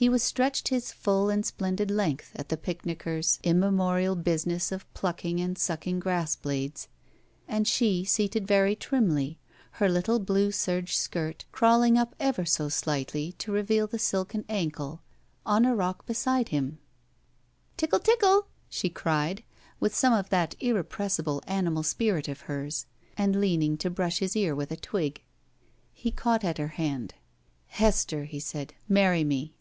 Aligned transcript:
He 0.00 0.08
was 0.08 0.22
stretched 0.22 0.68
his 0.68 0.92
full 0.92 1.28
and 1.28 1.44
splendid 1.44 1.90
length 1.90 2.30
at 2.36 2.50
the 2.50 2.56
picknickers' 2.56 3.40
immemorial 3.42 4.14
business 4.14 4.70
of 4.70 4.86
plucking 4.94 5.40
and 5.40 5.58
sucking 5.58 5.98
grass 5.98 6.36
blades, 6.36 6.86
and 7.48 7.66
she 7.66 8.04
seated 8.04 8.46
very 8.46 8.76
trimly, 8.76 9.38
her 9.72 9.88
little 9.88 10.20
blue 10.20 10.52
serge 10.52 10.96
skirt 10.96 11.46
crawling 11.50 11.98
up 11.98 12.14
ever 12.20 12.44
so 12.44 12.68
slightly 12.68 13.32
to 13.38 13.50
reveal 13.50 13.88
the 13.88 13.98
silken 13.98 14.44
ankle, 14.48 15.02
on 15.44 15.64
a 15.64 15.74
rock 15.74 16.06
beside 16.06 16.50
him. 16.50 16.78
"Tickle 17.76 17.98
tickle!*' 17.98 18.46
she 18.68 18.88
cried, 18.90 19.42
with 19.80 19.96
some 19.96 20.12
of 20.12 20.28
that 20.28 20.54
irrepressible 20.60 21.42
animal 21.48 21.82
spirit 21.82 22.28
of 22.28 22.42
hers, 22.42 22.86
and 23.16 23.40
leaning 23.40 23.76
to 23.78 23.90
brush 23.90 24.20
his 24.20 24.36
ear 24.36 24.54
with 24.54 24.70
a 24.70 24.76
twig. 24.76 25.24
He 25.92 26.12
caught 26.12 26.44
at 26.44 26.58
her 26.58 26.68
hand. 26.78 27.14
"Hester," 27.66 28.26
he 28.26 28.38
said, 28.38 28.74
"marry 28.88 29.24
me." 29.24 29.54